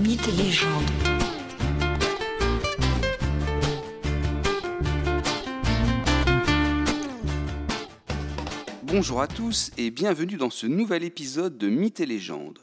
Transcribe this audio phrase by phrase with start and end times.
[0.00, 0.90] Mythes et légendes.
[8.84, 12.60] Bonjour à tous et bienvenue dans ce nouvel épisode de Mythes et légendes.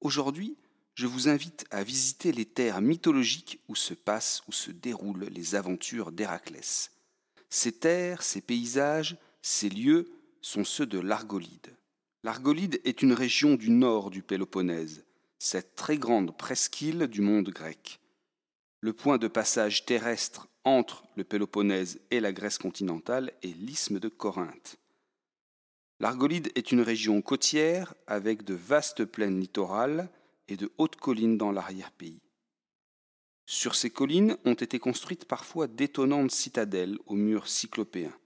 [0.00, 0.56] Aujourd'hui,
[0.96, 5.54] je vous invite à visiter les terres mythologiques où se passent, où se déroulent les
[5.54, 6.90] aventures d'Héraclès.
[7.50, 10.10] Ces terres, ces paysages, ces lieux
[10.42, 11.76] sont ceux de l'Argolide.
[12.24, 15.04] L'Argolide est une région du nord du Péloponnèse,
[15.42, 17.98] cette très grande presqu'île du monde grec.
[18.82, 24.08] Le point de passage terrestre entre le Péloponnèse et la Grèce continentale est l'isthme de
[24.08, 24.76] Corinthe.
[25.98, 30.10] L'Argolide est une région côtière avec de vastes plaines littorales
[30.48, 32.20] et de hautes collines dans l'arrière-pays.
[33.46, 38.16] Sur ces collines ont été construites parfois d'étonnantes citadelles aux murs cyclopéens.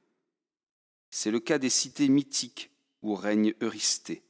[1.10, 2.70] C'est le cas des cités mythiques
[3.02, 4.24] où règne Eurysthée,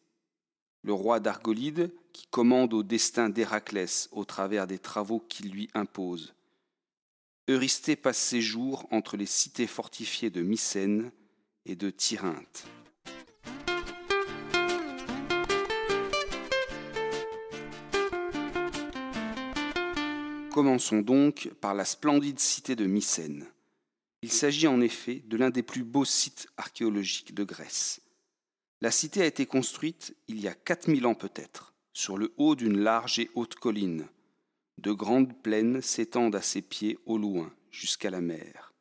[0.85, 6.35] le roi d'Argolide qui commande au destin d'Héraclès au travers des travaux qu'il lui impose.
[7.49, 11.11] Eurysthée passe ses jours entre les cités fortifiées de Mycène
[11.67, 12.67] et de Tyrinthe.
[20.53, 23.47] Commençons donc par la splendide cité de Mycène.
[24.23, 28.04] Il s'agit en effet de l'un des plus beaux sites archéologiques de Grèce.
[28.85, 32.77] La cité a été construite il y a 4000 ans peut-être, sur le haut d'une
[32.77, 34.07] large et haute colline.
[34.77, 38.75] De grandes plaines s'étendent à ses pieds au loin, jusqu'à la mer.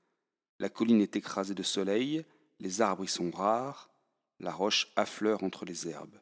[0.59, 2.25] La colline est écrasée de soleil,
[2.59, 3.91] les arbres y sont rares,
[4.41, 6.19] la roche affleure entre les herbes.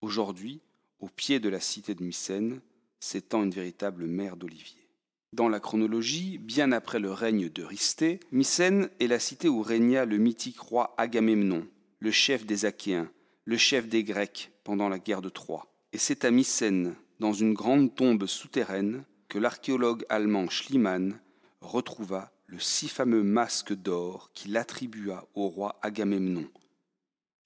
[0.00, 0.62] Aujourd'hui,
[0.98, 2.62] au pied de la cité de Mycène,
[3.00, 4.88] s'étend une véritable mer d'oliviers.
[5.34, 10.16] Dans la chronologie, bien après le règne d'Eurysthée, Mycène est la cité où régna le
[10.16, 11.68] mythique roi Agamemnon,
[12.04, 13.10] le chef des Achéens,
[13.46, 15.72] le chef des Grecs pendant la guerre de Troie.
[15.94, 21.18] Et c'est à Mycène, dans une grande tombe souterraine, que l'archéologue allemand Schliemann
[21.62, 26.46] retrouva le si fameux masque d'or qu'il attribua au roi Agamemnon.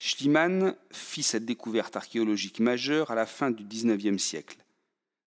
[0.00, 4.64] Schliemann fit cette découverte archéologique majeure à la fin du XIXe siècle.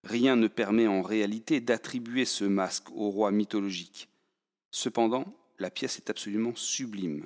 [0.03, 4.09] Rien ne permet en réalité d'attribuer ce masque au roi mythologique.
[4.71, 5.23] Cependant,
[5.57, 7.25] la pièce est absolument sublime.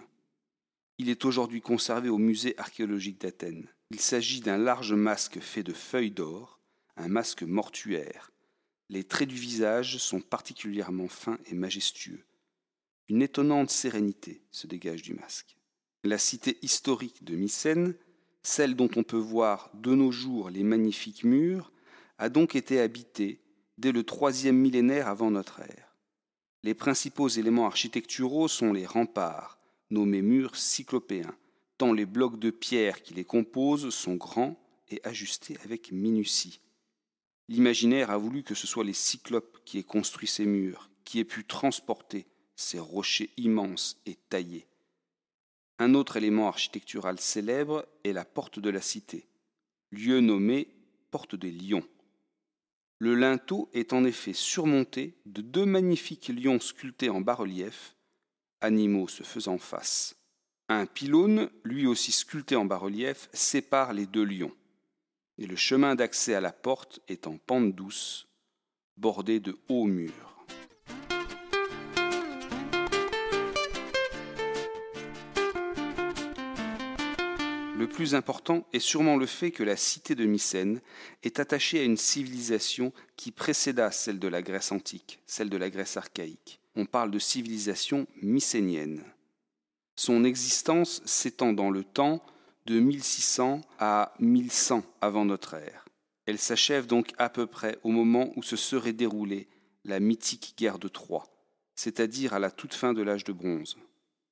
[0.97, 3.67] Il est aujourd'hui conservé au musée archéologique d'Athènes.
[3.91, 6.59] Il s'agit d'un large masque fait de feuilles d'or,
[6.95, 8.31] un masque mortuaire.
[8.89, 12.23] Les traits du visage sont particulièrement fins et majestueux.
[13.09, 15.57] Une étonnante sérénité se dégage du masque.
[16.03, 17.95] La cité historique de Mycène,
[18.41, 21.72] celle dont on peut voir de nos jours les magnifiques murs,
[22.17, 23.41] a donc été habité
[23.77, 25.95] dès le troisième millénaire avant notre ère.
[26.63, 29.59] Les principaux éléments architecturaux sont les remparts,
[29.95, 31.35] nommés murs cyclopéens,
[31.78, 36.59] tant les blocs de pierre qui les composent sont grands et ajustés avec minutie.
[37.47, 41.25] L'imaginaire a voulu que ce soit les cyclopes qui aient construit ces murs, qui aient
[41.25, 44.67] pu transporter ces rochers immenses et taillés.
[45.79, 49.27] Un autre élément architectural célèbre est la porte de la cité,
[49.91, 50.67] lieu nommé
[51.12, 51.88] porte des lions.
[53.00, 57.94] Le linteau est en effet surmonté de deux magnifiques lions sculptés en bas-relief,
[58.66, 60.16] animaux se faisant face.
[60.68, 64.56] Un pylône, lui aussi sculpté en bas-relief, sépare les deux lions,
[65.38, 68.28] et le chemin d'accès à la porte est en pente douce,
[68.98, 70.25] bordé de hauts murs.
[77.85, 80.81] Le plus important est sûrement le fait que la cité de Mycène
[81.22, 85.69] est attachée à une civilisation qui précéda celle de la Grèce antique, celle de la
[85.69, 86.59] Grèce archaïque.
[86.75, 89.03] On parle de civilisation mycénienne.
[89.95, 92.25] Son existence s'étend dans le temps
[92.66, 95.85] de 1600 à 1100 avant notre ère.
[96.25, 99.47] Elle s'achève donc à peu près au moment où se serait déroulée
[99.84, 101.28] la mythique guerre de Troie,
[101.75, 103.78] c'est-à-dire à la toute fin de l'âge de bronze.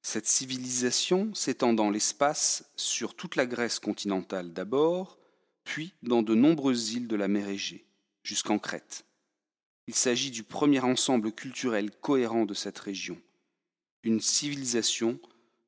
[0.05, 5.17] Cette civilisation s'étend dans l'espace sur toute la Grèce continentale d'abord,
[5.63, 7.85] puis dans de nombreuses îles de la mer Égée,
[8.21, 9.05] jusqu'en Crète.
[9.87, 13.19] Il s'agit du premier ensemble culturel cohérent de cette région,
[14.03, 15.19] une civilisation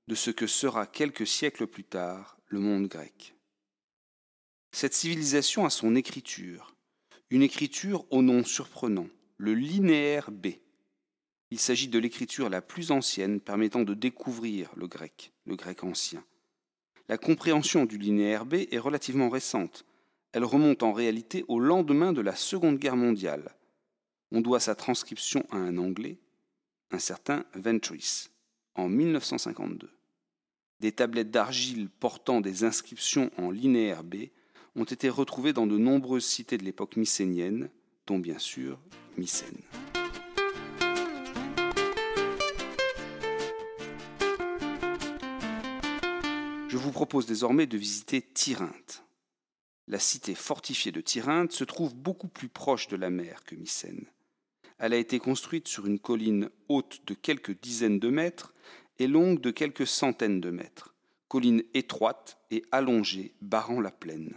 [0.08, 3.36] de ce que sera quelques siècles plus tard le monde grec.
[4.72, 6.76] Cette civilisation a son écriture,
[7.30, 9.08] une écriture au nom surprenant,
[9.38, 10.48] le linéaire B.
[11.52, 16.24] Il s'agit de l'écriture la plus ancienne permettant de découvrir le grec, le grec ancien.
[17.08, 19.86] La compréhension du linéaire B est relativement récente.
[20.32, 23.56] Elle remonte en réalité au lendemain de la Seconde Guerre mondiale.
[24.32, 26.18] On doit sa transcription à un Anglais,
[26.92, 28.30] un certain Ventris,
[28.74, 29.90] en 1952.
[30.80, 34.16] Des tablettes d'argile portant des inscriptions en linéaire B
[34.76, 37.70] ont été retrouvées dans de nombreuses cités de l'époque mycénienne,
[38.08, 38.80] dont bien sûr
[39.18, 39.62] Mycène.
[46.68, 49.04] Je vous propose désormais de visiter Tyrinthe.
[49.88, 54.06] La cité fortifiée de Tyrinthe se trouve beaucoup plus proche de la mer que Mycène.
[54.80, 58.54] Elle a été construite sur une colline haute de quelques dizaines de mètres
[58.98, 60.96] et longue de quelques centaines de mètres,
[61.28, 64.34] colline étroite et allongée barrant la plaine.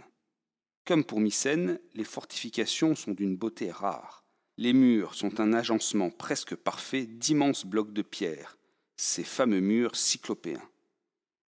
[0.85, 4.25] Comme pour Mycène, les fortifications sont d'une beauté rare.
[4.59, 8.59] Les murs sont un agencement presque parfait d'immenses blocs de pierre,
[8.97, 10.69] ces fameux murs cyclopéens.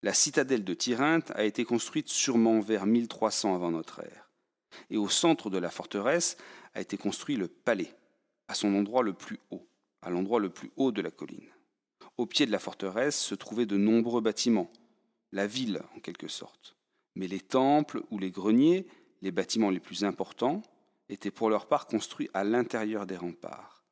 [0.03, 4.31] La citadelle de Tyrinthe a été construite sûrement vers 1300 avant notre ère.
[4.91, 6.37] Et au centre de la forteresse
[6.75, 7.93] a été construit le palais,
[8.47, 9.69] à son endroit le plus haut,
[10.03, 11.51] à l'endroit le plus haut de la colline.
[12.17, 14.73] Au pied de la forteresse se trouvaient de nombreux bâtiments,
[15.33, 16.77] la ville en quelque sorte.
[17.17, 18.87] Mais les temples ou les greniers,
[19.23, 20.63] les bâtiments les plus importants,
[21.09, 23.85] étaient pour leur part construits à l'intérieur des remparts.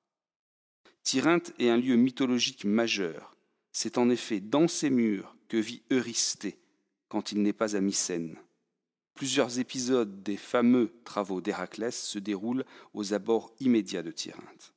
[1.02, 3.35] Tyrinthe est un lieu mythologique majeur.
[3.78, 6.56] C'est en effet dans ces murs que vit Eurysthée
[7.10, 8.38] quand il n'est pas à Mycène.
[9.12, 12.64] Plusieurs épisodes des fameux travaux d'Héraclès se déroulent
[12.94, 14.72] aux abords immédiats de Tyrinthe.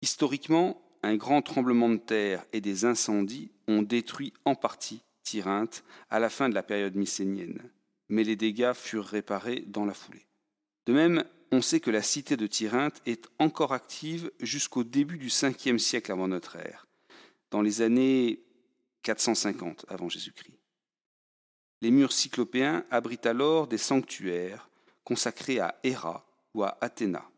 [0.00, 6.20] Historiquement, un grand tremblement de terre et des incendies ont détruit en partie Tyrinthe à
[6.20, 7.68] la fin de la période mycénienne,
[8.08, 10.28] mais les dégâts furent réparés dans la foulée.
[10.86, 15.30] De même, on sait que la cité de Tyrinthe est encore active jusqu'au début du
[15.30, 16.85] 5e siècle avant notre ère,
[17.50, 18.42] dans les années
[19.02, 20.58] 450 avant Jésus-Christ.
[21.82, 24.70] Les murs cyclopéens abritent alors des sanctuaires
[25.04, 27.28] consacrés à Héra ou à Athéna.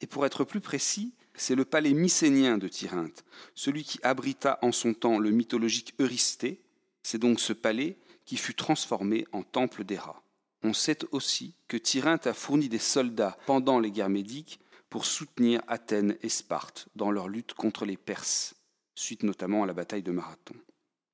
[0.00, 3.24] Et pour être plus précis, c'est le palais mycénien de Tyrinthe,
[3.54, 6.60] celui qui abrita en son temps le mythologique Eurysthée.
[7.02, 10.22] C'est donc ce palais qui fut transformé en temple d'Héra.
[10.62, 15.62] On sait aussi que Tyrinthe a fourni des soldats pendant les guerres médiques pour soutenir
[15.68, 18.54] Athènes et Sparte dans leur lutte contre les Perses,
[18.98, 20.54] suite notamment à la bataille de Marathon.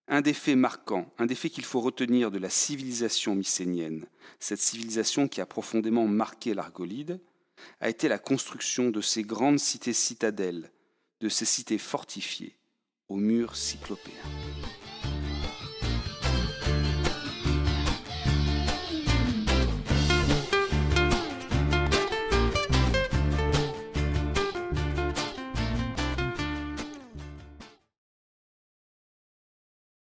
[0.08, 4.06] Un des faits marquants, un des faits qu'il faut retenir de la civilisation mycénienne,
[4.38, 7.20] cette civilisation qui a profondément marqué l'Argolide,
[7.81, 10.70] a été la construction de ces grandes cités citadelles,
[11.20, 12.58] de ces cités fortifiées
[13.08, 14.12] aux murs cyclopéens.